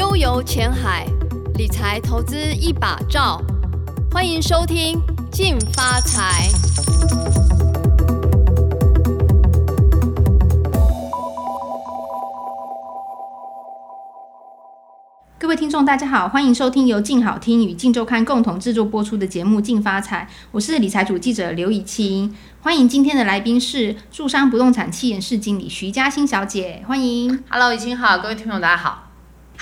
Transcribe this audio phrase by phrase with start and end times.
[0.00, 1.06] 悠游前海，
[1.56, 3.38] 理财投资一把照。
[4.10, 4.98] 欢迎收听
[5.30, 6.48] 《进发财》。
[15.38, 22.34] 各位听众，大家好，欢迎收听由静好听与静周刊共同制作播出的节目《静发财》，我是理财组记者刘以清。
[22.62, 27.44] 欢迎今天的来宾是住商不动产企研室经理徐嘉欣小姐，欢迎。
[27.50, 29.09] Hello，以清好，各位听众大家好。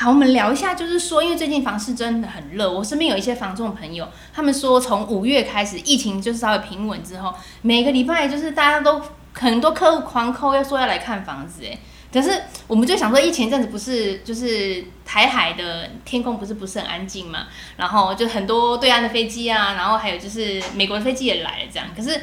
[0.00, 11.76] 好，我们聊一下，就是说，因为最近房市真的很热，我身边有一些房仲朋友，他们说从五月开始，疫情就是稍微平稳之后，每个礼拜就是大家都很多客户狂扣要说要来看房子，哎。
[12.12, 12.30] 可是，
[12.68, 17.48] 我们就想说，疫情一阵子不是就是台海的天空不是不是很安静嘛？
[17.76, 21.88] 然后就很多对岸的飞机啊，然后还有就是美国的飞机也来了，这样。
[21.96, 22.20] 可是。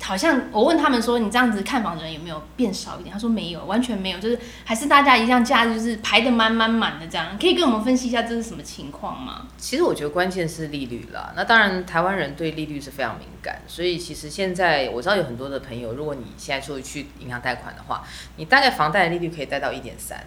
[0.00, 3.12] 好像我问他们说，你这样子看房的人有没有变少一点？
[3.12, 7.36] 他说没有，完全没有，就是还是大家一样假日就是排得满满满的这样。
[7.38, 9.46] 可以跟我们分析一下这是什么情况吗？
[9.58, 11.32] 其实我觉得关键是利率啦。
[11.36, 18.02] 那当然台湾人对利率是非常敏感，所以其实现在我知道有很多的朋友，如果你现在说去银行贷款的话，
[18.36, 20.24] 你大概房贷的利率可以贷到一点三。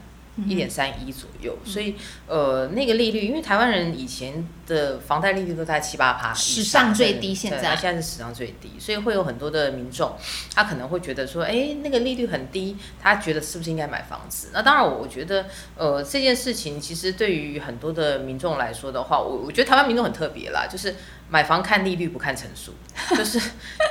[0.47, 1.95] 一点三一左右，所以
[2.27, 10.15] 呃，那个利率，因为台湾人以前的房贷利率都在七八趴，史上最低，现在现在是史上最低，所以会有很多的民众，
[10.55, 14.49] 他可能会觉得说，哎，那个利率很低，他觉得是不是应该买房子？
[14.53, 20.95] 那当然，我觉得呃，这件事情其实对于很多的民众来说的话，我我觉得台湾民众很特别啦，就是。
[21.31, 22.73] 买房看利率不看成数，
[23.15, 23.39] 就是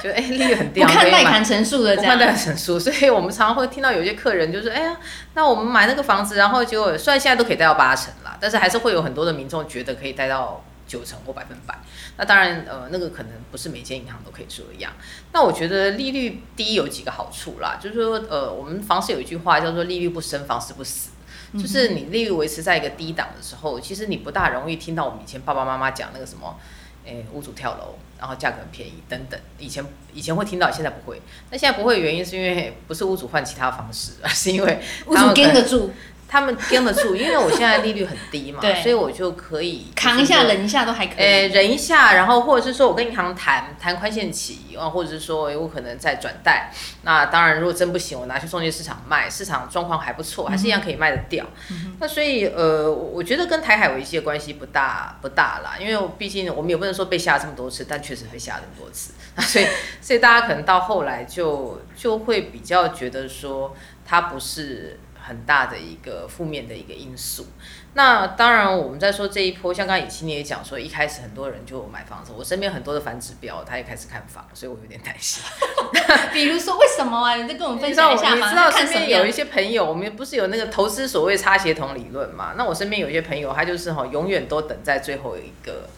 [0.03, 4.95] 就哎、欸、利率很低，不看贷款成数的这样，不看带看成数，所以我们常常会听到有些客人就是哎呀，
[5.33, 11.79] 那我们买那个房子，然后结果虽然现在都可以贷到八成啦，但是还是会有很多的民众觉得可以贷到九成或百分百。
[12.19, 14.93] 那当然呃那个可能不是每间银行都可以这样。
[15.33, 21.13] 那我觉得利率低有几个好处啦，就是说呃我们房市有一句话叫做利率不升，房市不死，
[21.55, 26.59] 就是你利率维持在一个低档的时候，其实你不大容易听到我们以前爸爸妈妈讲那个什么。
[27.05, 31.21] 诶，屋主跳楼，然后价格很便宜等等，以前以前会听到，现在不会。
[31.51, 35.91] 那现在不会的原因是因为不是屋主换其他方式，而 是因为屋主跟得住。
[36.31, 41.25] 他们跟得住，因为我现在利率很低嘛，所以我就可以扛一下、忍一下都还可以。
[41.25, 46.71] 呃，忍一下，然后或者是说我跟银行谈谈宽限期，啊，或者是说我可能再转贷。
[47.03, 51.45] 那当然，如果真不行，我拿去中介市场卖，市场状况还不错，还是一样可以卖得掉。
[51.73, 59.15] 嗯、那所以呃，我觉得跟台海危机的关系不大不大啦，因为毕竟我们也不能说被吓这么多次，但确实被吓这么多次。
[59.35, 59.67] 那所以
[60.01, 63.75] 所以大家可能到后来就就会比较觉得说
[64.07, 64.97] 它不是。
[65.23, 67.47] 很大的一个负面的一个因素。
[67.95, 72.33] 那当然，我们在说这一波，像刚刚以清你也讲说，一开始很多人就买房子。
[72.37, 75.43] 我身边很多的反指标，他也开始看房，所以我有点担心。
[76.33, 77.35] 比如说，为什么啊？
[77.35, 78.47] 你再跟我们分享一下嘛。
[78.47, 82.55] 你知道身边有一些朋友，我们不是有那个投资所谓差协同理论嘛？
[82.57, 85.89] 那我身边有一些朋友，他就是哈，永远都等在最后一个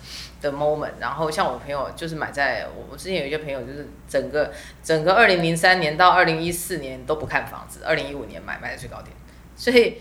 [0.43, 9.17] 的 moment，然后像我朋友就是买在我我之前有一些朋友就是整个整个二零零三年到二零一四年都不看房子，二零一五年买买在最高点，
[9.57, 9.99] 所以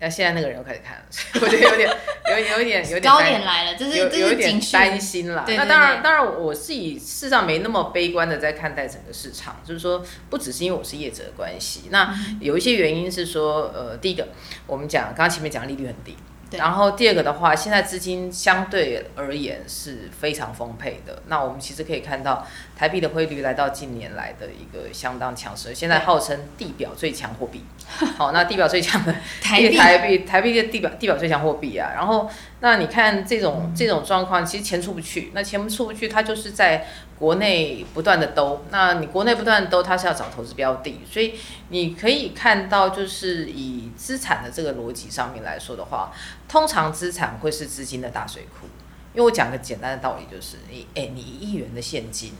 [0.00, 1.90] 那现在那个人又开始看了， 所以我觉得有点
[2.30, 5.44] 有有一点有点高点来了，这是有有点担心了。
[5.46, 14.28] 那当然当然我自己事实上没那么悲观的在看待整个市场，就是说不只是因为我是业者的关系，那有一些原因是说呃第一个
[14.66, 16.16] 我们讲刚刚前面讲利率很低。
[16.58, 21.22] 然后第二个的话，现在资金相对而言是非常丰沛的。
[21.26, 22.46] 那我们其实可以看到，
[22.76, 27.64] 台币的汇率来到近年来的一个相当强势，现在号称地表最强货币。
[28.16, 31.92] 好，那地表最强的台币，台币台币的地表地表最强货币啊。
[31.94, 32.30] 然后，
[32.62, 36.86] 那你看这种这种状况，其实钱出不去，那钱出不去，它就是在。
[37.22, 41.34] 国内不断的兜，那你国内不断的兜，它是要找投资标的，所以
[41.68, 46.12] 你可以看到，就是以资产的这个逻辑上面来说的话，
[46.48, 48.66] 通常资产会是资金的大水库。
[49.14, 52.32] 因为我讲个简单的道理，就是你，哎、你一亿元的现金，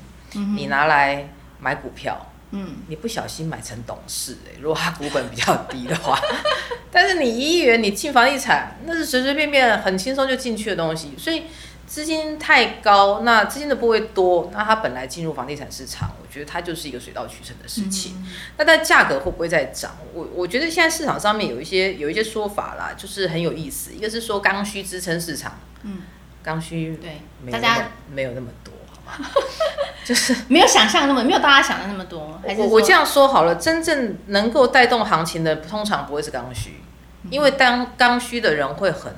[0.56, 1.28] 你拿来
[1.60, 6.18] 买股票，嗯，你不小心买成董事，哎， 如果它股本比较低的话，
[6.92, 11.42] 但是你一亿元你进房地产，那是随随便便很轻松就进去的东西，所以。
[11.84, 18.14] 资金太高，那资金的部位多，那它本来进入房地产市场，我觉得它就是一个水到渠成的事情。
[18.16, 18.26] 嗯、
[18.56, 19.94] 那但价格会不会再涨？
[20.14, 23.92] 我我觉得现在市场上面有一些有一些说法啦，就是很有意思。
[23.92, 25.98] 一个是说刚需支撑市场，嗯，
[26.42, 28.72] 刚需对，大家没有那么多？
[30.04, 32.40] 就是没有想象那么没有大家想的那么多。
[32.42, 36.82] 还是我我这样说好了，真正能够带动行情的，通常不会是刚需，
[37.30, 39.14] 因为当刚需的人会很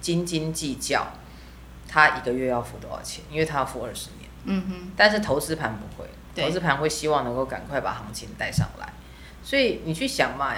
[0.00, 1.08] 斤斤计较。
[1.88, 3.24] 他一个月要付多少钱？
[3.30, 4.28] 因为他要付二十年。
[4.44, 4.92] 嗯哼。
[4.96, 6.10] 但是投资盘不会，
[6.44, 8.92] 投资盘会希望能够赶快把行情带上来。
[9.42, 10.52] 所以你去想嘛，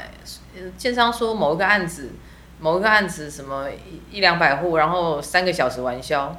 [0.77, 2.11] 建商说某一个案子
[2.59, 6.35] 某一个案子什么一一两百户，然后三个小时完销，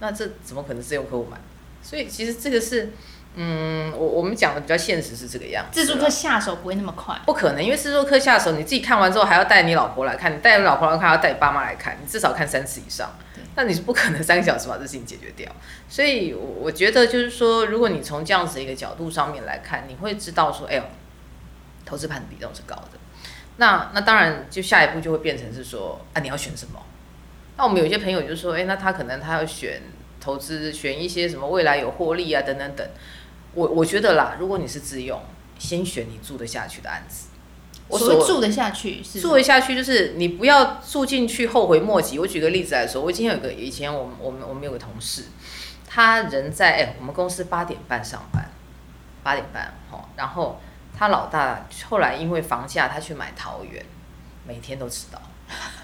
[0.00, 1.36] 那这怎么可能是用客户买？
[1.82, 2.92] 所以其实这个是。
[3.36, 5.80] 嗯，我我们讲的比较现实是这个样子。
[5.80, 13.08] 自助客下手不会那么快，不可能，因为自助客下手，你自己看完之后还要带你老婆来看，你带你老婆来看，还要带你爸妈来看，你至少看三次以上。
[13.54, 15.48] 那你是不可能三个小时把这事情解决掉。
[15.88, 20.82] 所以我觉得就是说，如果你从这样子一个角度上面来看，你会知道说，哎呦，
[21.86, 22.98] 投资盘的比重是高的。
[23.58, 26.82] 那那当然，就下一步就会变成是说，啊，你要选什么？
[27.56, 29.80] 那我们有些朋友就说，哎，那他可能他要选
[30.20, 32.86] 投资，选一些什么未来有获利啊，等等等。
[33.54, 35.20] 我我觉得啦，如果你是自用，
[35.58, 37.28] 先选你住得下去的案子。
[37.88, 42.20] 我所谓住得下去是住得下去，就是你不要住进去后悔莫及。
[42.20, 45.24] 我举个例子来说，我今天有个以前我们我们我们有个同事，
[45.88, 48.48] 他人在哎、欸、我们公司八点半上班，
[49.24, 50.60] 八点半哦，然后
[50.96, 53.84] 他老大后来因为房价，他去买桃园，
[54.46, 55.20] 每天都迟到。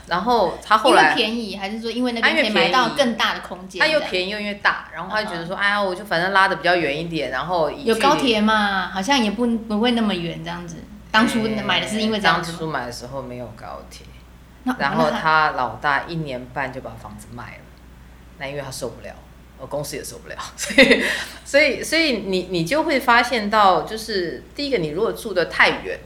[0.09, 3.81] 然后他后来便宜，还是说因为那边可以买到更大的空间？
[3.81, 10.77] 他又便宜又因为大，然后他就觉得说，哎呀，我就反正拉的比较远一点，然后有高铁嘛，好像也不不会那么远这样子。
[11.11, 12.53] 当初买的是因为这样子。
[12.53, 14.07] 当初买的时候没有高铁，
[14.79, 17.65] 然后他老大一年半就把房子卖了，
[18.39, 19.13] 那因为他受不了，
[19.59, 21.05] 我公司也受不了， 所以
[21.45, 25.99] 所以所以你你就会发现到，就是第一个，你如果住的太远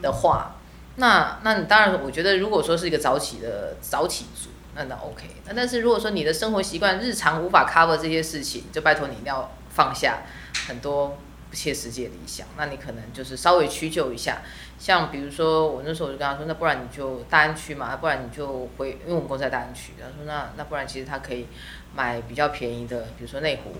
[0.00, 0.56] 的话。
[0.96, 5.24] 那那你当然，我觉得如果说是一个早起的早起族，那那 OK。
[5.46, 10.22] 那但是如果说你的生活习惯日常无法 cover 这些事情，就拜托你一定要放下
[10.66, 11.18] 很多
[11.48, 12.46] 不切实际的理想。
[12.58, 14.42] 那你可能就是稍微屈就一下。
[14.78, 19.92] 像比如说我那时候我就跟他说，那不然你就大安区嘛，不然你就回，因为我们公司在大安区。
[19.98, 21.46] 他说那那不然其实他可以
[21.94, 23.72] 买比较便宜的，比如说内湖，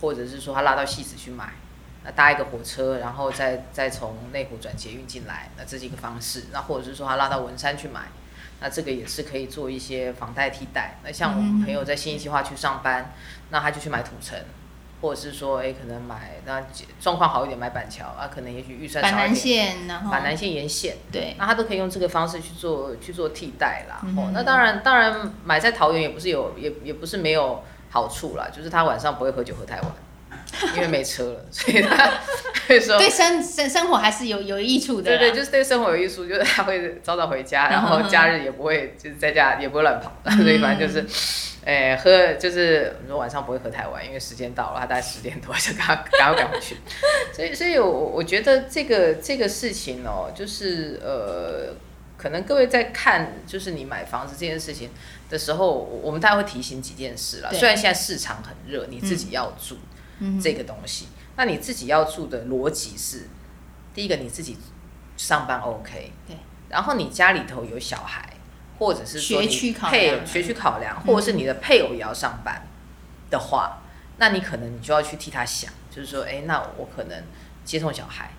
[0.00, 1.54] 或者是说他拉到戏子去买。
[2.04, 6.44] 那搭一个火车，然后再再从内湖转捷运进来，那这是一个方式。
[6.52, 8.02] 那或者是说他拉到文山去买，
[8.60, 10.98] 那这个也是可以做一些房贷替代。
[11.04, 13.12] 那像我们朋友在新义计划区上班，
[13.50, 14.36] 那他就去买土城，
[15.00, 16.60] 或者是说哎可能买那
[17.00, 19.18] 状况好一点买板桥啊，可能也许预算少一点。
[19.20, 24.00] 板南线，然后板南线沿线，对，那他都可以用这个方式去做去做替代啦。
[24.04, 29.92] 嗯、哦，那当然当然买在桃园也不是有也也不是没有好处啦，就是他晚上不会喝酒喝太晚。
[30.76, 32.10] 因为没车了，所以他
[32.68, 35.16] 会说对生生生活还是有有益处的。
[35.16, 41.04] 对对，就是对生活有益处，就是他会早早回家， 然后假日也不会就是在家也不会乱跑，所以反正就是，
[41.64, 45.86] 哎，喝就是你说晚上不会喝太晚，因为时间到了，他大概十点多就赶
[46.18, 46.76] 赶赶回去。
[47.32, 51.74] 所以所以我我觉得这个这个事情哦，就是呃，
[52.18, 54.90] 可能各位在看就是你买房子这件事情
[55.30, 55.72] 的时候，
[56.02, 57.50] 我们大家会提醒几件事啦。
[57.52, 59.78] 虽然现在市场很热，你自己要住。
[60.40, 63.28] 这个东西，那你自己要住的逻辑是，
[63.94, 64.56] 第一个你自己
[65.16, 66.36] 上班 OK，对，
[66.68, 68.28] 然后你家里头有小孩，
[68.78, 72.66] 或者是说你配学区考量，学区考量，或者是你的配偶也要上班
[73.30, 77.24] 的话，嗯，那你可能你就要去替他想，就是说，哎，那我可能
[77.64, 78.30] 接送小孩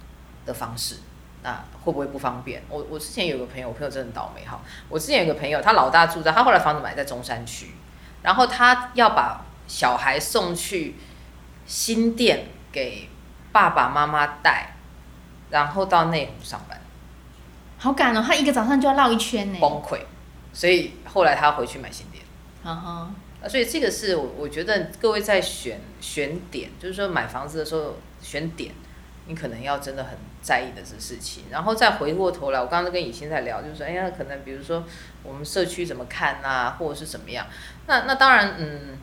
[0.46, 1.00] 的方式，
[1.42, 2.64] 那会不会不方便？
[2.70, 7.72] 我我之前有个朋友，我朋友真的很倒霉哈，我之前有个朋友，他老大住在，他后来房子买在中山区，
[8.22, 10.96] 然后他要把小孩送去。
[11.66, 13.10] 新店给
[13.52, 14.76] 爸爸妈妈带，
[15.50, 16.82] 然后到内湖上班，
[17.78, 18.24] 好赶哦！
[18.26, 20.00] 他一个早上就要绕一圈呢，崩溃。
[20.52, 22.24] 所以后来他回去买新店。
[22.64, 23.16] 嗯哼。
[23.48, 28.74] 所以这个是我我觉得各位在选选点，就是说买房子的时候选点，
[29.28, 31.44] 你可能要真的很在意的这事情。
[31.52, 34.84] 然后再回过头来，我刚刚跟以欣在聊，就是说，哎呀，可能比如说
[35.24, 37.46] 我们社区怎么看啊，或者是怎么样？
[37.88, 38.98] 那那当然，嗯。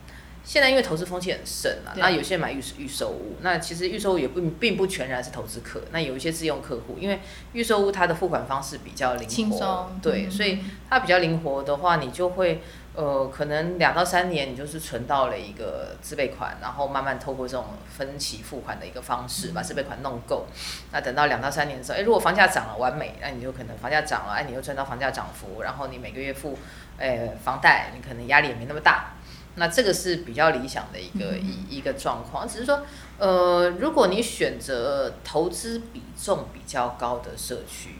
[0.51, 7.21] 现在因为投资风气很盛啊，那有些人买预预售屋，那其实预售屋也不并不全然是投资客，那有一些自用客户，因为
[7.53, 12.63] 预售屋它的付款方式比较灵活，对，嗯、所以它比较灵活的话，你就会
[12.97, 20.47] 呃可能两到三年你就是存到了一个自备款，然后慢慢透过这种分期付款的一个方式把自备款弄够，
[20.91, 26.59] 那等到两到三年的时候，哎，如果房价涨了完美，那你就可能房价涨了，哎，你又赚到房价涨幅，然后你每个月付
[26.99, 29.15] 哎房贷，你可能压力也没那么大。
[29.57, 32.83] 那这个是比较理想的一个一、嗯、一个状况，只是说，
[33.19, 37.97] 呃，如果你选择投资比重比较高的社区，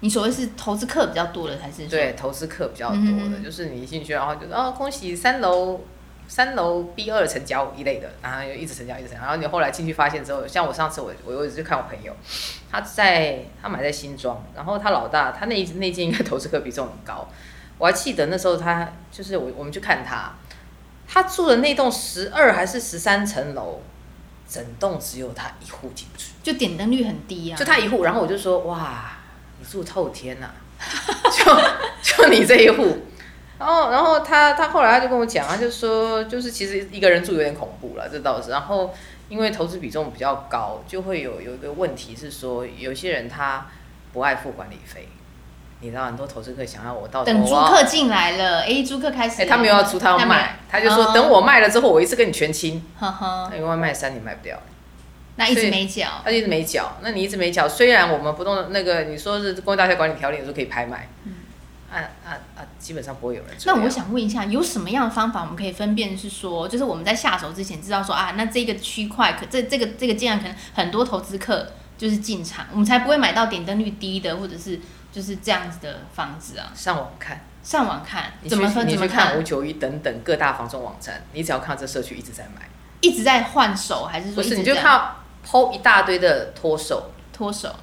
[0.00, 5.82] 你所谓是投资客比较多的，还是对投资客比较多的，嗯、就是你一进去然后就说哦，恭喜三楼
[6.26, 12.16] 三楼 B 二成交一类的，然后就一直成交一直成交，然后你后来进去发现之后，像我上次我我我就看我朋友，
[12.70, 17.28] 他在他买在新庄，然后他老大他那那间应该投资客比重很高，
[17.76, 20.32] 我还记得那时候他就是我我们去看他。
[21.14, 23.80] 他住的那栋十二还是十三层楼，
[24.48, 27.56] 整栋只有他一户进不去，就点灯率很低啊。
[27.56, 29.12] 就他一户，然后我就说哇，
[29.60, 30.82] 你住透天呐、啊，
[31.30, 31.54] 就
[32.24, 32.98] 就你这一户。
[33.56, 38.50] 然后，然后他他后来他就跟我讲，他就说，就是其实一个人住有点恐怖了，这倒是。
[38.50, 38.92] 然后
[39.28, 43.68] 因为投资比重比较高，就会有有一个问题是说，有些人他
[44.12, 45.08] 不爱付管理费。
[45.80, 52.82] 你知道很多投资客想要我到等租客进来了，，A，租客开始，哎，他没有要租，他要卖，他就说等我卖了之后，我一次跟你全清。
[52.98, 54.58] 呵呵，因为卖三年卖不掉，
[55.36, 61.08] 那一直没缴，他一直没缴，那你一直没缴，虽然我们不动那个你说是公寓大厦管理条例，说可以拍卖。
[61.24, 61.34] 嗯
[61.92, 62.66] 啊啊啊！
[62.76, 63.54] 基本上不会有人。
[63.66, 74.80] 那我想问一下，有什么样的方法我们可以分辨是说，就是我们在下手之前知道说啊，那这个区块可这这个这个既然可能很多投资客就是进场，我们才不会买到点灯率低的，或者是
[75.12, 76.72] 就是这样子的房子啊。
[76.74, 78.88] 上网看，上网看，怎么分？
[78.88, 82.68] 怎么看五九一等等各大房仲网站，你只要看这社区一直在买，
[83.00, 84.36] 一直在换手，还是说？
[84.36, 85.00] 不是，你就看
[85.46, 87.74] PO 一大堆的脱手，脱手。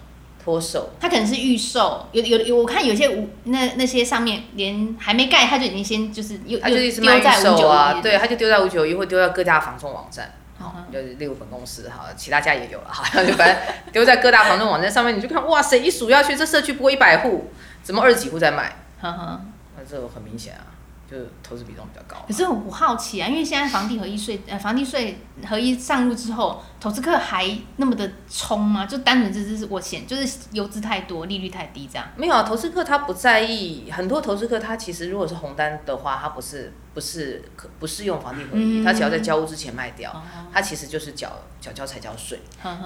[0.44, 13.58] 脱手，他可能是预售，有有有，我看有些五那那些上面连还没盖，他就已经先就是又他就一直卖预售啊，对，他就丢在五九一，或丢到各大房仲网站，好，就是例如本公司哈，其他家也有了哈， 就反正
[13.92, 17.50] 丢在各大房东网站上面，你就看哇塞，一数下去，这社区不过一百户，
[17.84, 18.76] 怎么二十几户在卖？
[19.00, 19.42] 哈哈，
[19.78, 20.70] 那这很明显啊。
[21.12, 28.86] 就是投资比重比较高，可是我好奇啊，因为现在房地合一税呃房地税合一上路之后，投资客还那么的冲吗？
[28.86, 32.08] 就单纯只是我嫌就是优质太多，利率太低这样？
[32.16, 36.72] 没有啊，投资客他不在意，很多投资客他其实如果是红单的话，他不是。
[36.94, 42.40] 不是可不适用房地合一，他只要在交屋之前卖掉，他其实就是缴缴交才交税。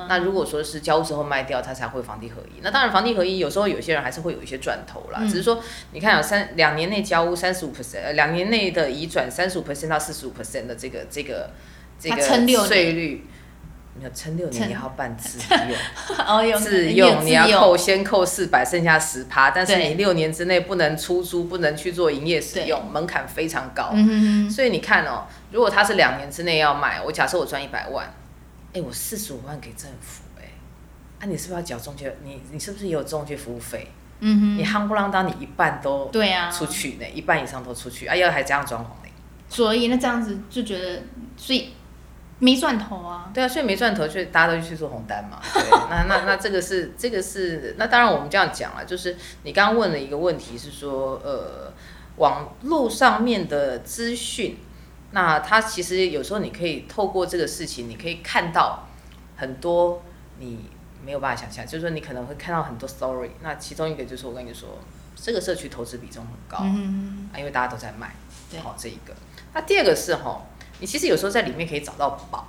[0.08, 2.62] 那如果说是交屋之后卖掉，他才会房地合一。
[2.62, 11.50] 那当然房地合一有时候有些人还是会有一些赚头啦，只是说你看啊三两年内交屋三十五 percent，两年内的移转三十五 percent 到四十五 percent 的这个这个
[12.00, 12.22] 这个
[12.68, 13.26] 税率。
[13.98, 15.40] 你要撑六年，你要办自
[16.50, 23.94] 用， 自用你要扣先扣四百，剩下十趴，但是你六年之内不能出租，不能去做营业使用，门槛非常高。
[24.50, 28.06] 所以你看哦，如果他是两年之内要卖，我假设我赚一百万，
[28.74, 30.44] 哎，我四十五万给政府，哎，
[31.22, 32.14] 啊，你是不是要缴中介？
[32.26, 33.88] 你你是不是也有中介服务费？
[34.20, 39.12] 嗯哼，你夯不啷当，你一半都对啊，出去呢，一半以上都出去，哎，要还这样装潢呢？
[39.48, 41.02] 所以那这样子就觉得，
[41.38, 41.72] 所以。
[42.40, 43.32] 没赚头啊！
[43.34, 45.40] 对啊，所以没赚头，所以大家都去做红单嘛。
[45.54, 51.72] 对， 那那那这个是这个是那当然我们这样讲了，就是你刚刚问了一个问题是说，呃，
[52.18, 54.58] 网络上面的资讯，
[55.12, 58.86] 那它其实有时候你可以透过这个事情，你可以看到
[59.38, 60.04] 很多
[60.40, 60.70] 你
[61.06, 63.30] 没有办法想象，就是说你可能会看到很多 story。
[63.42, 64.78] 那其中一个就是我跟你说，
[65.16, 68.14] 这个社区投资比重很高，嗯啊，因为大家都在卖，
[68.52, 69.14] 对，好这一个。
[69.54, 70.42] 那第二个是哈。
[70.80, 72.48] 你其实有时候在里面可以找到宝，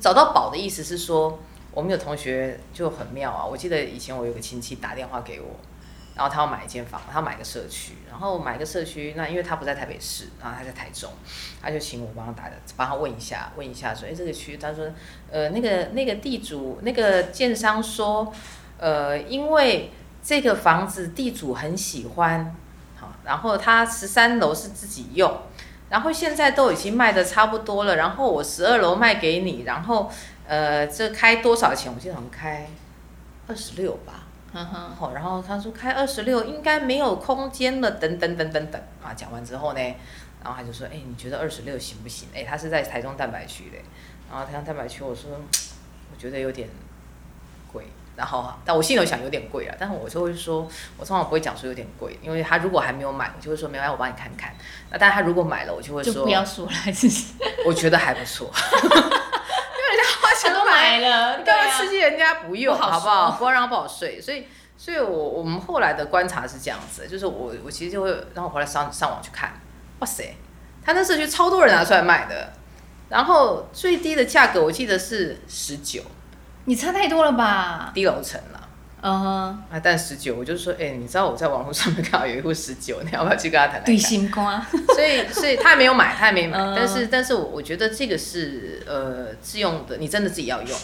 [0.00, 1.38] 找到宝的意思是说，
[1.70, 3.44] 我们有同学就很妙啊。
[3.44, 5.46] 我记得以前我有个亲戚打电话给我，
[6.16, 11.10] 然后他要买一间房，他要买个社区，然后买个社区，那因为他不在台北市，然后他在台中，
[11.62, 14.86] 他就请我帮他打的，帮他问一下，问一下说，哎，这个区，他说，
[15.30, 18.32] 呃，那个那个地主那个建商说，
[18.78, 19.90] 呃，因为
[20.22, 22.54] 这个房子地主很喜欢，
[22.96, 25.32] 好，然后他十三楼是自己用。
[25.92, 30.10] 然后现在都已经卖的差不多了，然后我十二楼卖给你，然后，
[30.46, 31.92] 呃，这开多少钱？
[31.94, 32.66] 我记得好像开
[33.46, 34.24] 二十六吧。
[34.54, 34.96] 嗯哼。
[34.96, 39.12] 好，然后他说开二十六应该没有空间了，等等等等等啊。
[39.12, 39.80] 讲完之后呢，
[40.42, 42.26] 然后他就说，哎，你觉得二十六行不行？
[42.34, 43.76] 哎，他是在台中蛋白区的，
[44.30, 46.70] 然后台中蛋白区，我说，我觉得有点
[47.70, 47.84] 贵。
[48.14, 54.54] 然后，但我心里想有点贵啊，但是我就会说，我通常不会讲说有点贵，因为他如果还没有买，我就会说没关系，我帮你看看。
[54.90, 57.32] 那但是他如果买了，我就会说就不要说了，其实
[57.64, 58.50] 我觉得还不错，
[58.84, 63.30] 因为人家花钱都买了，你干嘛刺激人家不用，好不好？
[63.32, 64.20] 不要让他不好睡。
[64.20, 69.58] 所以，所以我我们后来的观察是这样子，就是我我其实就会让我回来上上网去看，
[70.00, 70.36] 哇塞，
[70.84, 72.52] 他那社区超多人拿出来卖的，
[73.08, 76.02] 然后最低的价格我记得是十九。
[76.64, 77.90] 你差太多了吧？
[77.92, 78.68] 低楼层了，
[79.00, 79.28] 嗯哼，
[79.70, 83.84] 啊，但十九，我就说，哎、欸，你知道我在网络上面看到有一户十九，你要不要去跟他谈谈？
[83.84, 84.64] 对心瓜，
[84.94, 90.78] 所以，所以他还没有买，他也没买，嗯、但是，但是我我觉得这个是呃自用的，你真的自己要用，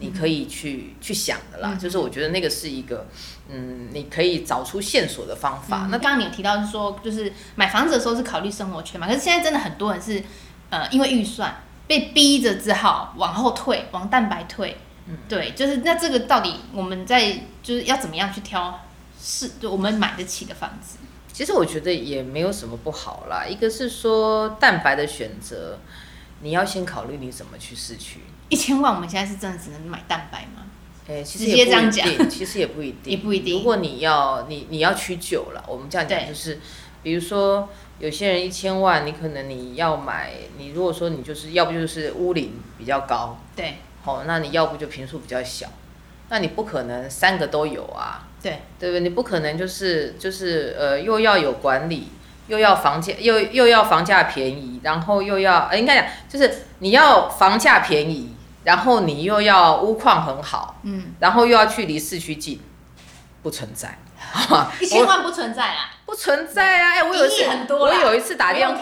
[0.00, 1.74] 你可以去、嗯、去想的啦。
[1.80, 3.06] 就是我觉得那个是一个，
[3.48, 5.84] 嗯，你可以找出线索的方法。
[5.86, 9.06] 嗯、那刚刚你有提到是说，就是买房子的时候是考虑生活圈嘛？
[9.06, 10.22] 可是现在真的很多人是，
[10.68, 14.76] 呃，因为预算被逼着只好往后退，往蛋白退。
[15.08, 17.32] 嗯、对，就是那这个到底我们在
[17.62, 18.80] 就是要怎么样去挑
[19.20, 20.98] 是就我们买得起的房子？
[21.32, 23.44] 其实我觉得也没有什么不好啦。
[23.46, 25.78] 一个是说蛋白的选择，
[26.40, 28.20] 你要先考虑你怎么去市区。
[28.48, 30.64] 一千万，我们现在是真的只能买蛋白吗？
[31.08, 33.58] 哎，其实也不一定，其实也不一 定，也不一定。
[33.58, 36.58] 如果你要你你要屈就了，我们这样讲就是，
[37.02, 45.66] 比如说有些人一千万，你可能你要买，你如果说你就是要不就是屋龄比较高，对，好，那你要不就平数比较小，
[46.28, 49.00] 那你不可能三个都有啊，对，对不对？
[49.00, 52.08] 你不可能就是就是呃又要有管理，
[52.46, 58.32] 又要房价又又要房价便宜，然后又要呃应该讲就是你要房价便宜。
[58.66, 62.60] 然后你又要屋况很好，嗯，然后又要距离市区近，
[63.40, 63.96] 不存在，
[64.82, 66.94] 一千万不存在啊，不存在啊！
[66.94, 68.74] 哎，我有一次，我有一次打电话，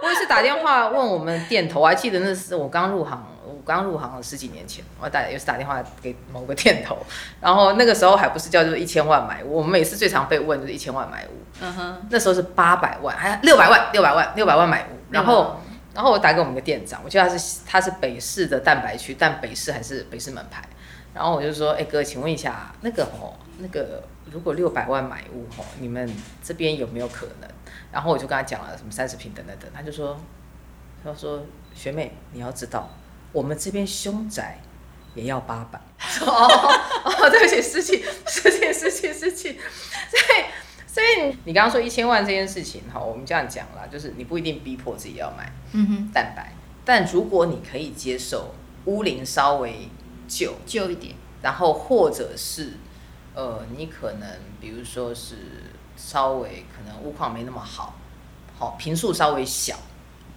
[0.00, 6.98] 我有一次打电话问我们店头，我还记得那是我刚入行，我刚入行十几年前，我打有一次打电话给某个店头，
[7.40, 15.60] 然后那个时候还不是叫做一千万买屋，我们每次最常被问就是一千万买屋，嗯哼，那时候是八百万，还六百万，六百万，六百万买屋，然后。
[15.94, 20.62] 然后我打给我们的店长，我记得他是他是北市的蛋白区，但北市还是北市门牌。
[21.12, 26.08] 然后我就说，哎哥，请问一下，那个哦，那个如果六百万买屋哦，你们
[26.40, 27.50] 这边有没有可能？
[27.90, 30.16] 然后我就跟他讲了什么三十平等等等，他就说，
[31.02, 32.88] 他说学妹你要知道，
[33.32, 34.60] 我们这边凶宅
[35.14, 35.80] 也要八百。
[36.26, 36.48] 哦
[37.04, 39.52] 哦，对不起，失气 失气失气失气，
[40.10, 40.44] 所以。
[40.90, 45.52] 所以你刚刚说一千万这件事情哈，我们这样讲啦，就是你不一定逼迫自己要买
[46.12, 46.52] 蛋白，
[46.84, 48.52] 但如果你可以接受
[48.86, 49.88] 屋龄稍微
[50.26, 52.72] 旧旧一点，然后或者是
[53.34, 54.28] 呃，你可能
[54.60, 55.36] 比如说是
[55.96, 57.94] 稍微可能屋况没那么好，
[58.58, 59.76] 好平数稍微小，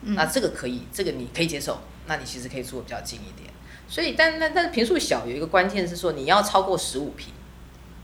[0.04, 1.80] 嗯、那这个可以，这个你可以接受，
[2.12, 3.50] 那你其实可以住的比较近一点。
[3.88, 7.34] 所以但但但是坪数小有一个关键是说你要超过十五平。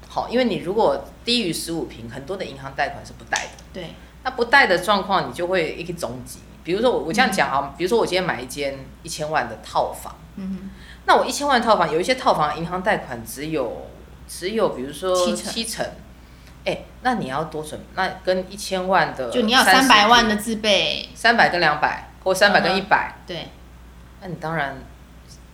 [0.07, 3.63] 好，因为你如果低于十五平，很多的银行贷款是不贷的。
[3.73, 3.89] 对，
[4.23, 6.39] 那不贷的状况，你就会一个总结。
[6.63, 10.69] 比如说我我这样讲啊，嗯、比如说我今天买一间一千万的套房，嗯，
[11.05, 13.87] 那我一千万套房有一些套房银行贷款只有
[14.27, 15.85] 只有比如说七成，七成，
[16.65, 23.47] 哎，那你要多准，那跟一千万的就你要三百万的自备，三百跟两百或三百跟一百，对，
[24.21, 24.77] 那你当然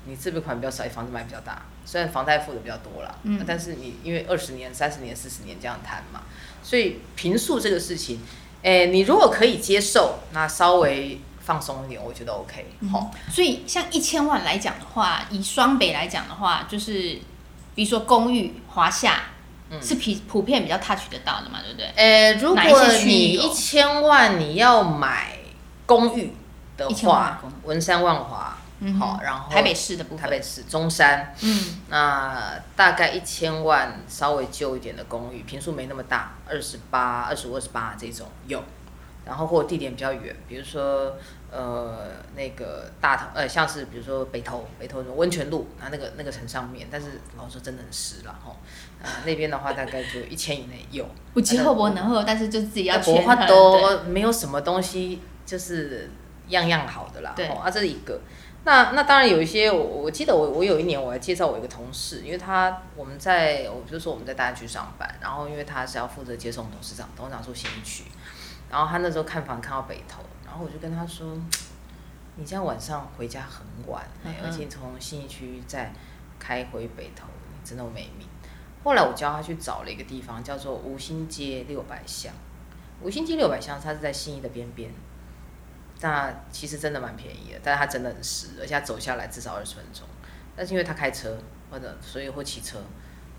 [0.05, 1.61] 你自备款比较少，房子买比较大。
[1.85, 6.21] 虽然房贷付的比较多了，嗯，但是你因为二十年、三十年、四十年这样谈嘛，
[6.63, 8.21] 所以平数这个事情，
[8.63, 12.67] 哎，你如果可以接受，那稍微放松一点，我觉得 OK。
[12.89, 17.19] 好，所以像一千万来讲的话，以双北来讲的话，就是
[17.75, 19.23] 比如说公寓、华夏，
[19.69, 21.91] 嗯，是普普遍比较 touch 得到的嘛，对不对？
[21.97, 25.37] 呃，如果你一千万你要买
[25.85, 26.31] 公寓
[26.77, 28.57] 的话，文山万华。
[28.99, 38.61] 好，然后台北市的部分，台北市中山，嗯，那大概一千万，稍微旧一点的公寓，平数没那么大，二十八、二十五、二十八这种有，
[39.25, 41.15] 然后或者地点比较远，比如说
[41.49, 48.53] 呃那个大头，呃像是比如说北投，北投的温泉路啊那个那个城上面，但是老实说真的很湿了哈，
[49.01, 56.11] 呃那边的话 大概就一千以内有，不急后不能喝，但是就自己要钱花多，没有什么东西就是
[56.53, 58.19] 样样好的啦，对，啊这是一个。
[58.65, 68.05] 那那当然有一些，我我记得我我有一年我还介绍我一个同事，因为他我们在我就说我们在大安区上班，然后因为他是要负责接送董事长，董事长住新义区，
[68.69, 71.27] 然后他那时候看房看到北投，然后我就跟他说，
[72.37, 75.91] 你这样晚上回家很晚，嗯嗯而且从新义区再
[76.39, 78.25] 开回北投，你真的没命。
[78.85, 82.33] 后来我教他去找了一个地方，叫做吴兴街六百巷，
[83.01, 84.89] 吴兴街六百巷，它是在新义的边边。
[86.03, 90.05] 那其实真的蛮便宜的，但是它真的很湿，而且它走下来至少二十分钟。
[90.55, 91.35] 但是因为他开车
[91.71, 92.77] 或者所以会骑车，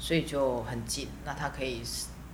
[0.01, 1.09] 所以就很近。
[1.25, 1.81] 那他可以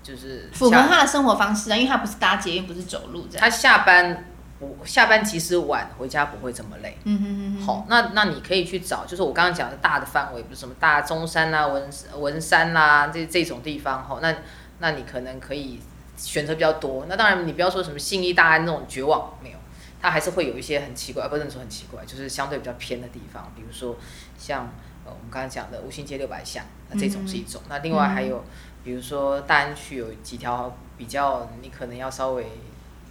[0.03, 3.41] 就是符合他的生活方式啊，因为他不是搭捷运，不是走路这样。
[3.41, 4.25] 他下班
[4.59, 6.97] 不下班其实晚，回家不会这么累。
[7.05, 7.67] 嗯哼嗯嗯。
[7.67, 14.03] 好，那那你可以去找，就是我刚刚讲的大的范围，比如什么大中山啦、文文山啦这这种地方。
[14.03, 14.35] 哈，那
[14.79, 15.79] 那你可能可以
[16.17, 17.05] 选择比较多。
[17.07, 19.59] 那当然你不要说什么信义大安那种绝望没有。
[20.01, 23.97] 它还是会有一些很奇怪，不能说很奇怪，就是相对比较偏的地方，比如说
[24.39, 24.69] 像
[25.05, 27.61] 呃我们刚才讲的五星街六百巷，那这种是一种。
[27.65, 28.43] 嗯、那另外还有，
[28.83, 32.47] 比如说大安区有几条比较你可能要稍微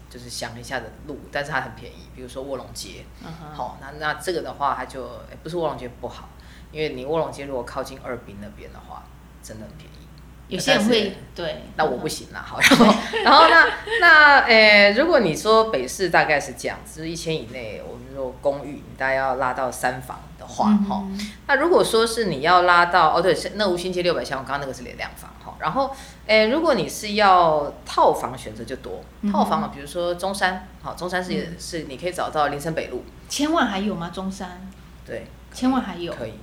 [0.10, 3.06] 就是想一下的路，但是它很便宜，比如说卧龙街。
[3.54, 5.08] 好，那那这个的话，它就
[5.43, 6.30] 不是卧龙街不好，
[6.71, 9.04] 因为你卧龙街如果靠近二殡那边的话，
[9.43, 10.08] 真的很便宜。
[10.49, 12.43] 有些人会对，那我不行了。
[12.45, 12.85] 好，然后
[13.23, 13.67] 然后那
[14.01, 34.09] 那诶，如果你说北市大概是这样，就是一千以内，我们说公寓，你大概要拉到三房的话，哈、嗯，那如果说是你要拉到哦，对，那吴兴街六百箱，我刚刚那个是两房，哈，然后诶，如果你是要套房，选择就多，套房啊，比如说中山，好，中山是、嗯、是你可以找到林森北路，千万还有吗？
[34.12, 34.67] 中山，
[35.05, 36.33] 对，千万还有，可以。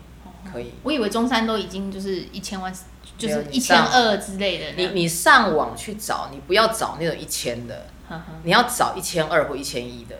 [0.53, 0.73] 可以。
[0.85, 2.73] 我以为中山都已经就是一千万，
[3.19, 4.73] 就是一千二之类的。
[4.77, 7.87] 你你上网去找，你不要找那种一千的，
[8.45, 10.17] 你要找一千二或一千一的。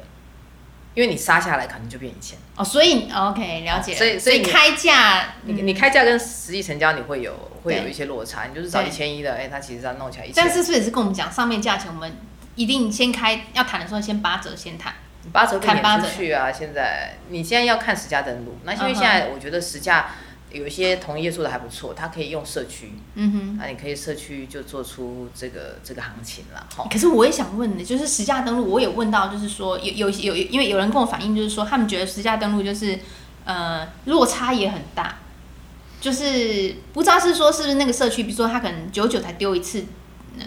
[0.95, 10.43] 因为你杀下来可能就变一千哦，所以 OK 了解，所以所以开价，你你开价跟实际成交你会有会有一些落差，你就是找一千一的，哎，他其实要弄起来一千。
[10.43, 12.17] 但是是也是跟我们讲上面价钱，我们
[12.55, 14.95] 一定先开要谈的时候先八折先谈，
[15.31, 16.51] 八折可以免出去啊。
[16.51, 20.13] 现在你现在要看实价登录，那因为现在我觉得实价。
[20.53, 26.87] 有一些同业做的还不错，他可以用社区，嗯哼，那你可以社区就做出这个这个行情了，哈。
[26.91, 32.99] 可是我也想问的，就是实价登录，我也问到，就是说有有有，因为有人跟我反映，就是说他们觉得实价登录就是
[33.45, 35.17] 呃落差也很大，
[36.01, 39.85] 就是不知道是说是不是那个社区，比如说他可能久久才丢一次，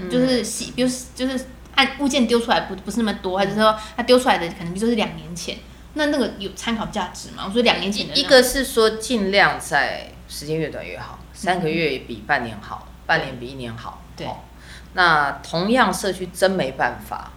[0.10, 5.58] 就是洗，比如就是按物件丢出来不不是那么多，还是说他丢出来的可能就是两年前。
[5.94, 7.46] 那那个有参考价值吗？
[7.48, 8.14] 我说两年前的。
[8.14, 14.02] 一个是说尽量在时间越短越好，三个月比半年好，嗯、半年比一年好。
[14.16, 14.28] 对。
[14.28, 14.38] 哦、
[14.94, 17.32] 那同样社区真没办法，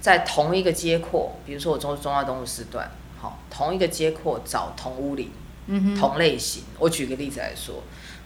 [0.00, 5.30] 在同一个街廓，比如说我中中孝东路四段，好、哦，同一个街廓找同屋里，
[5.66, 6.64] 嗯哼，同类型。
[6.78, 7.82] 我举个例子来说，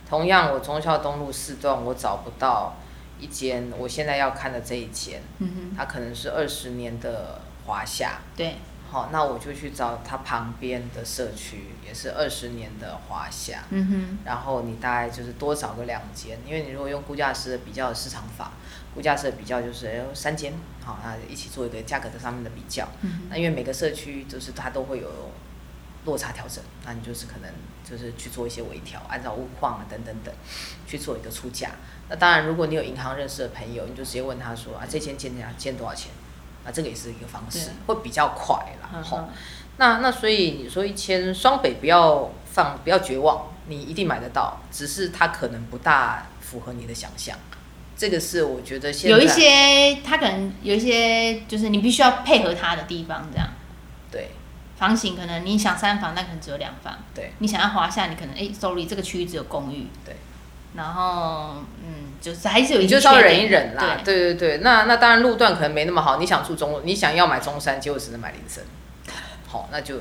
[0.08, 2.76] 同样我中孝东路四段，我找不到
[3.18, 8.54] 一间我现在要看的这一间，嗯哼，它可能是二十年的华夏，对。
[8.94, 13.64] 好，那我就去找它旁边的社区，也是二十年的华夏。
[13.70, 14.18] 嗯哼。
[14.24, 18.52] 然后你大概就是多找个两间，因为你如果用估价师的比较的市场法，
[18.94, 20.52] 估价师的比较就是哎三间，
[20.84, 22.86] 好，那一起做一个价格的上面的比较。
[23.00, 23.22] 嗯。
[23.28, 25.10] 那因为每个社区就是它都会有
[26.04, 27.50] 落差调整，那你就是可能
[27.82, 30.32] 就是去做一些微调，按照物况啊等等等
[30.86, 31.72] 去做一个出价。
[32.08, 36.12] 那当然，如果你有银行认识的朋友，你就直接问他说啊，这间建价建多少钱？
[36.64, 39.02] 啊，这个也是一个方式，会比较快啦。
[39.02, 39.28] 好，
[39.76, 47.36] 那那所以你说一千双北不要放，不要绝望，你一定买得到，只是它可能不大符合你的想象。
[47.96, 53.48] 这个是我觉得现在有一些，它可能有一些，就是你必须要配合它的地方，这样。
[54.10, 54.30] 对。
[54.76, 56.98] 房型可能你想三房，那可能只有两房。
[57.14, 57.32] 对。
[57.38, 59.86] 你想要华夏，你可能哎，sorry，这个区域只有公寓。
[60.04, 60.16] 对。
[60.76, 64.00] 然后，嗯，就是还是有一，你就稍微忍一忍啦。
[64.04, 66.18] 对对对，那那当然路段可能没那么好。
[66.18, 68.64] 你想住中，你想要买中山，结果只能买林森。
[69.46, 70.00] 好，那就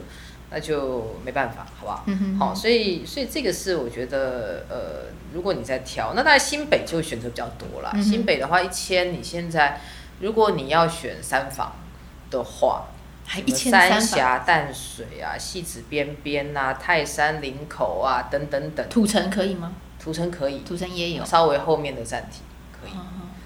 [0.49, 2.03] 那就没办法，好不好？
[2.07, 7.91] 嗯哼，好，所以所以这个是我觉得，呃，如果你在挑，那当然新北就会选择比较多啦。
[7.93, 9.79] 嗯、新北的话，一千，你现在
[10.21, 11.73] 如果你要选三房
[12.31, 12.86] 的话，
[13.25, 19.71] 还一千三峡、淡水啊、戏子边边啊、泰山、林口啊等等等，土城可以吗？
[20.03, 22.41] 土城可以，土城也有，稍微后面的站体
[22.73, 22.91] 可以，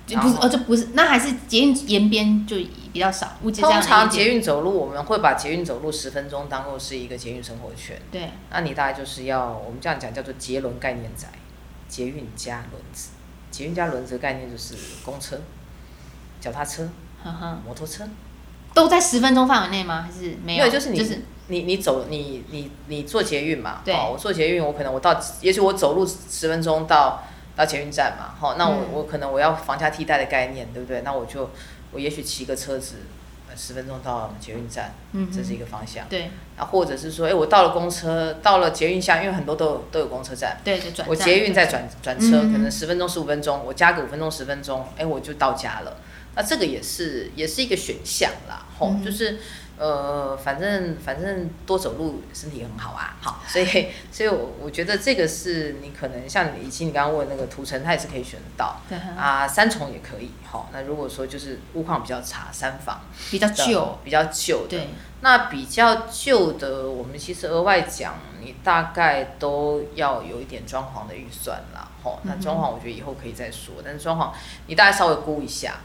[0.08, 2.56] 就不是哦，这不是，那还是捷运沿边就
[2.92, 3.34] 比较少。
[3.62, 8.02] 通常捷运走路，我们会把捷运走路十分钟当做是一个捷运生活圈。
[8.12, 11.28] 对，那你大概就是要我们这样讲叫做捷轮概念宅，
[11.88, 13.10] 捷运加轮子，
[13.52, 14.74] 捷运加轮子的概念就是
[15.06, 15.40] 公车、
[16.42, 16.90] 脚踏车、
[17.64, 18.04] 摩托车，
[18.74, 20.02] 都在十分钟范围内吗？
[20.02, 20.68] 还是没有？
[20.68, 21.22] 就是你就是。
[21.50, 23.82] 你你走你你你坐捷运嘛？
[23.86, 27.24] 对，我坐捷运，我可能我到，也许我走路十分钟到
[27.56, 31.02] 到捷运站嘛，好，那我、嗯、我可能我要房价替代的概念，对不对？
[31.02, 31.50] 那我就
[31.92, 32.96] 我也许骑个车子，
[33.56, 36.06] 十分钟到捷运站，嗯，这是一个方向。
[36.10, 41.08] 对，啊，或者是说，哎，我到了公车，到了捷运下，因为很多都有都有公车站，对，就转。
[41.08, 45.96] 我捷运再转转车，可能十分钟十五分钟，我加个五分钟十分钟，哎，我就到家了。
[46.36, 49.40] 那这个也是也是一个选项啦，吼，嗯、就是。
[49.80, 64.88] 呃，反正反正多走路身体很好啊，好，所以 所以我我觉得这个是你可能像你以前你刚刚问那个涂层，它也是可以选得到，对啊，三重也可以，好，那如果说就是物况比较差，三房比较旧，比较旧的，对，
[65.22, 74.32] 那比较旧的，我们其实额外讲，你大概都要有一点装潢的预算啦，好，那装潢我觉得以后可以再说，但是装潢
[74.66, 75.76] 你大概稍微估一下，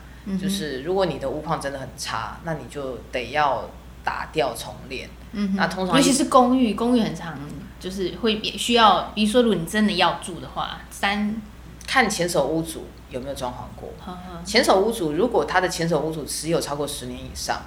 [0.40, 3.68] 就是如果你的物况真的很差，那你就得要。
[4.04, 7.38] 打掉重练，嗯，那通常尤其是公寓，公寓很长，
[7.78, 11.36] 就是会需要，比如说如果你真的要住的话，三
[11.86, 13.90] 看前手屋主有没有装潢过。
[14.04, 17.62] 呵呵前手屋主如果他的前手屋主持有超过十年以上，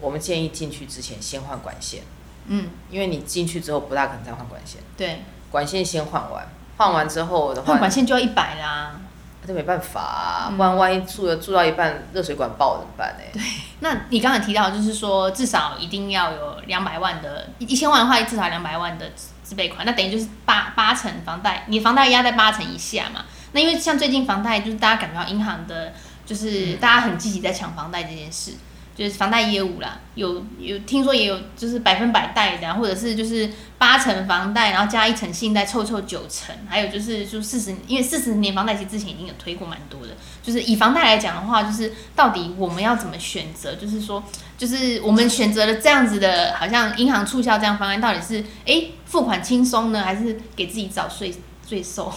[0.00, 2.02] 我们建议进去之前先换管线。
[2.46, 4.80] 嗯，因为你进去之后不大可能再换管线。
[4.96, 6.46] 对，管线先换完，
[6.76, 9.00] 换完之后的话，换管线就要一百啦。
[9.48, 13.24] 这没办法啊，不然万一住了住到一半热水管爆了怎么办呢？
[13.32, 13.42] 对，
[13.80, 19.10] 那你刚才提到就是说至少一定要有两百万的，一千万的话至少两百万的
[19.42, 23.24] 自备款，那等于就是八八成房贷，你房贷压在八成以下嘛。
[23.52, 25.94] 那因为像最近房贷就是大家感觉到银行的，
[26.26, 28.52] 就是大家很积极在抢房贷这件事，
[28.98, 40.08] 就是房贷业务啦，有有听说也有就是百分百贷的，或者是就是八成房贷，然后加一层信贷，凑凑九成，还有就是就四十，因为四十年房贷其实之前已经有推过蛮多的。
[40.42, 43.76] 就是以房贷来讲的话，就是到底我们要怎么选择？
[43.76, 44.20] 就是说，
[44.56, 51.32] 就是我们选择了这样子的，好像银行促销这样方案，到底是哎付款轻松呢，还是给自己找税
[51.68, 52.12] 税收？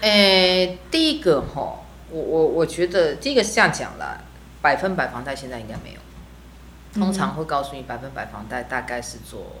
[0.00, 4.18] 诶， 第一个哈，我我我觉得第一个是这样讲啦，
[4.66, 6.00] 百分百房贷现在应该没有。
[6.92, 9.52] 通常会告诉你百分百房贷大概是做，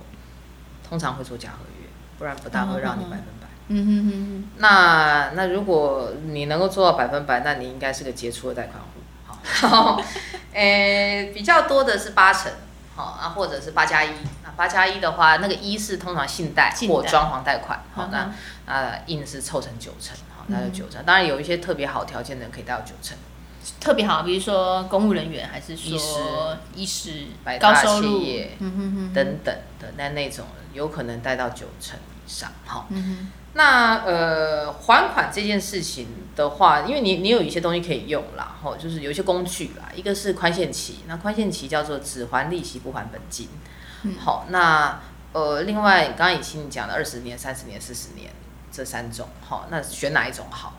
[0.88, 1.86] 通常会做假合约，
[2.18, 3.46] 不然不大会让你百分百。
[3.68, 4.44] 嗯哼哼哼。
[4.56, 8.88] 那那如果你能够做到百分百，那你应该是个杰出的贷款户。
[9.44, 10.02] 好，
[10.52, 12.50] 诶，比较多的是八成，
[12.96, 14.10] 好啊，或者是八加一。
[14.42, 18.32] 那八加一的话，那个一是通常信贷或装潢贷款，好，那
[18.64, 21.04] 啊，硬是凑成九成，好，那就九成。
[21.04, 23.16] 当然有一些特别好条件的人可以贷到九成。
[23.80, 27.26] 特别好，比如说公务人员，还是说医师、
[27.60, 32.50] 高收入企业等等的那那种，有可能贷到九成以上。
[32.64, 32.88] 好，
[33.54, 43.48] 那呃还款这件事情的话，因为你你有一些东西可以用啦，吼，就是有一些工具啦，一个是宽限期，那宽限期叫做只还利息不还本金。
[44.18, 45.00] 好，那
[45.32, 48.30] 呃另外刚刚以前你讲的二十年、三十年、四十年
[48.70, 50.74] 这三种，好，那选哪一种好？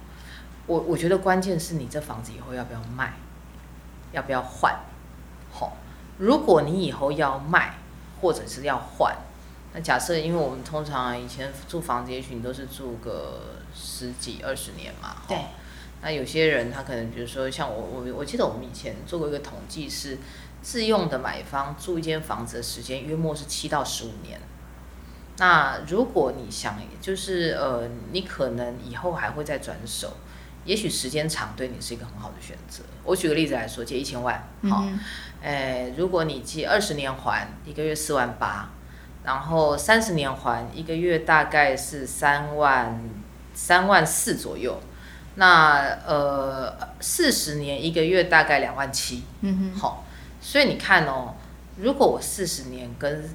[0.68, 3.14] 我我觉得关键是你这房子以后要不要卖，
[4.12, 4.78] 要不要换？
[5.50, 5.78] 好，
[6.18, 7.76] 如果你以后要卖
[8.22, 9.16] 或者是要换，
[9.74, 15.16] 那假设因为我们通常以前住房子，也许你都是住个十几二十年嘛。
[15.28, 15.38] 对。
[16.02, 20.18] 那有些人他可能比如说像我我我记得我们以前做过一个统计，是
[20.62, 24.40] 自用的买方住一间房子的时间约莫是七到十五年。
[25.38, 30.18] 那如果你想就是呃你可能以后还会再转手。
[30.68, 32.84] 也许时间长对你是一个很好的选择。
[33.06, 34.84] 我举个例子来说，借一千万，好，
[35.42, 38.70] 诶，如果你借二十年还，一个月四万八，
[39.24, 43.00] 然后三十年还，一个月大概是三万
[43.54, 44.78] 三万四左右，
[45.36, 50.06] 那呃四十年一个月大概两万七，嗯哼，好，
[50.42, 51.36] 所以你看哦，
[51.78, 53.30] 如果我四十年跟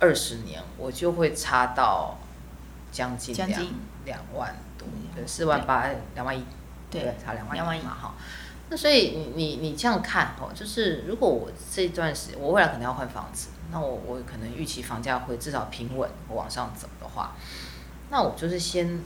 [0.00, 2.18] 二十年，我就会差到
[2.90, 3.48] 将近两
[4.04, 4.88] 两万多，
[5.26, 6.44] 四万八两万一。
[7.00, 8.14] 对，差两万一嘛，哈。
[8.68, 17.32] 那所以你你你这样看哦，就是如果我这段时间我未来可能要换房子，那我我可能预期房价会至少平稳往上走的话，
[18.10, 19.00] 那我就是先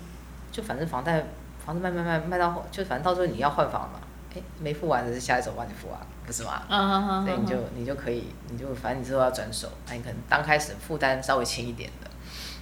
[0.53, 1.25] 就反正房贷
[1.65, 3.99] 房子卖卖卖卖到就反正到时候你要换房嘛，
[4.37, 6.63] 哎，没付完的是下一手帮你付啊，不是吗？
[6.69, 7.27] 嗯嗯嗯。
[7.27, 12.09] 所以你就你就可以你就反正你之后要转手，那你可能刚开始负担稍微轻一点的，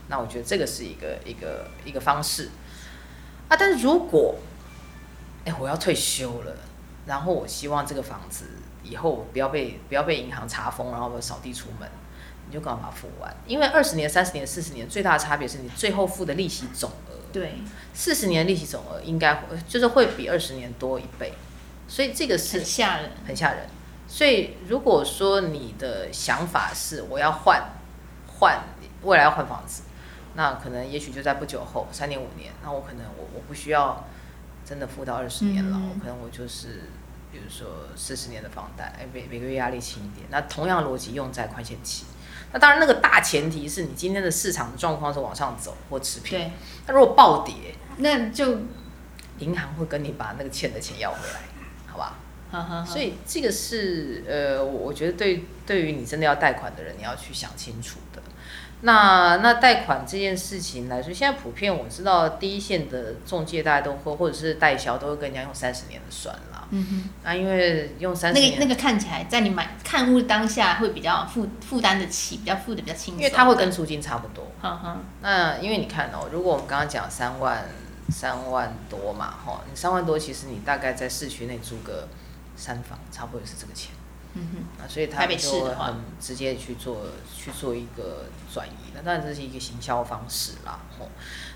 [0.08, 2.48] 那我觉得这个是一个一个一个方式
[3.48, 4.36] 啊，但是如果
[5.44, 6.56] 哎，我要退休了，
[7.06, 8.46] 然后我希望这个房子
[8.82, 11.86] 以后不要被不要被银行查封，然后我扫地出门，
[12.48, 13.36] 你就赶快把它付完。
[13.46, 17.14] 因为二十年、三十年、四十年最大的差别是你最后付的利息总额。
[17.30, 17.56] 对，
[17.92, 21.34] 四十年的利息总额应该就是会比二十年多一倍，
[21.86, 23.66] 所以这个是很吓人，很吓人。
[24.08, 27.62] 所以如果说你的想法是我要换
[28.38, 28.62] 换
[29.02, 29.82] 未来要换房子，
[30.36, 34.02] 那可能也许就在不久后三年五年，那我可能我我不需要。
[34.64, 36.84] 真的付到二十年了，嗯、可能我就是，
[37.30, 40.26] 比如说四十年的房贷，哎，每每个月压力轻一点。
[40.30, 42.06] 那同样逻辑用在宽限期，
[42.52, 46.38] 那当然那个大前提是你今天的市场状况是往上走或持平。
[46.38, 46.50] 对。
[46.86, 48.60] 那如果暴跌，那就
[49.38, 51.40] 银行会跟你把那个欠的钱要回来，
[51.86, 52.18] 好吧？
[52.50, 52.86] 好好好。
[52.86, 58.22] 所以这个是呃，我觉得对对于你真的要贷款的人，你要去想清楚的。
[58.82, 66.68] 那那贷款这件事情来说，现在普遍我知道第一线的中介大家都会，或者是代销都会跟人家用三十年的算了。
[66.70, 67.08] 嗯哼。
[67.22, 73.22] 那因为用三十年，那个那个看起来在你买看屋当下会比较负负担得起，比较负的比较轻松。
[73.22, 74.46] 因为它会跟租金差不多。
[74.62, 74.98] 嗯哼。
[75.22, 77.66] 那因为你看哦，如果我们刚刚讲三万
[78.10, 82.06] 三万多嘛，哈，你三万多其实你大概在市区内租个
[82.54, 83.92] 三房，差不多也是这个钱。
[84.34, 91.08] 嗯哼，啊，所以他们就会很直接去做去做一个转移，那当然这是一个行销方式啦，吼。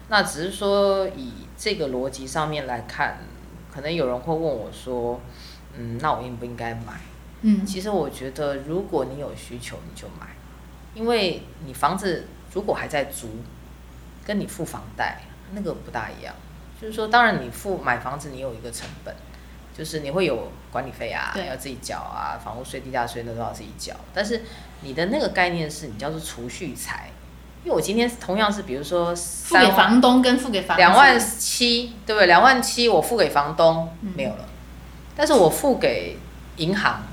[0.08, 3.18] 那只是说以这个逻辑上面来看，
[3.70, 5.20] 可能有人会问我说，
[5.76, 7.00] 嗯，那我应不应该买？
[7.42, 10.28] 嗯，其实我觉得如果你有需求，你就买，
[10.94, 13.28] 因为你房子如果还在租，
[14.24, 16.34] 跟你付房贷那个不大一样。
[16.80, 19.14] 就是说，当然你付买房子，你有一个成本。
[19.78, 23.94] 就是你会有管理费啊，要自己缴啊，房屋税、地价税那都要自己缴。
[24.12, 24.42] 但是
[24.80, 27.12] 你的那个概念是你叫做储蓄财，
[27.62, 32.26] 因为我今天同样是比如说付给房东跟付给房两万七，对不对？
[32.26, 34.48] 两万七我付给房东没有了，
[35.14, 36.18] 但是我付给
[36.56, 37.04] 银行，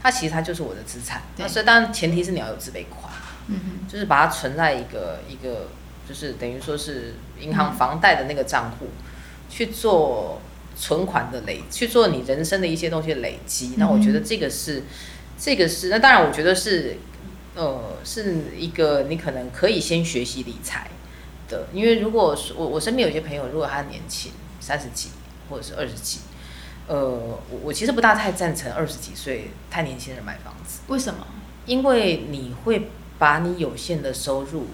[0.00, 1.22] 它其实它就是我的资产。
[1.36, 3.12] 那，所以当然前提是你要有自备款，
[3.48, 5.68] 嗯哼，就是把它存在一个一个，
[6.08, 10.40] 就是等于说是银行房贷的那个账户，嗯、去做
[10.76, 13.74] 存款的累，去做你人生的一些东西的累积。
[13.76, 14.82] 那、嗯、我觉得这个是，
[15.38, 16.96] 这个是，那当然我觉得是，
[17.54, 20.90] 呃，是一个你可能可以先学习理财
[21.48, 25.10] 的，因为如果我我身边有些朋友，如果他年轻，三十几
[25.48, 26.20] 或者是二十几。
[26.86, 30.80] 呃，我我其实不大太赞成二十几岁太年轻人买房子。
[30.88, 31.26] 为什么？
[31.64, 34.66] 因为你会把你有限的收入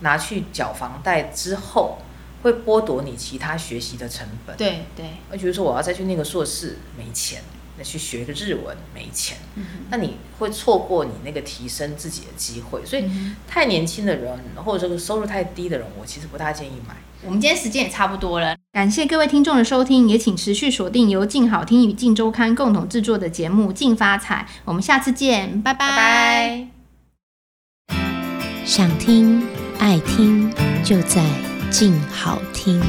[0.00, 1.98] 拿去缴房贷之后，
[2.44, 4.56] 会剥夺你其他学习的成本。
[4.56, 5.06] 对对。
[5.32, 7.42] 那比如说我要再去那个硕士，没钱。
[7.76, 12.86] 那去学一个日文没钱，嗯、那你会错过你那个提升自己的机会。
[12.86, 13.04] 所以
[13.48, 16.94] 太年轻的人或者这个收入太低的人，我其实不大建议买。
[17.24, 24.46] 我们今天时间也差不多了，感谢各位听众的收听，也请持续锁定由静好听与静周刊共同制作的节目《静发财》。
[24.64, 25.88] 我们下次见，拜拜。
[25.88, 26.68] 拜
[27.88, 27.96] 拜。
[28.64, 29.44] 想听
[29.80, 30.48] 爱听
[30.84, 31.24] 就在
[31.76, 32.80] 静好听。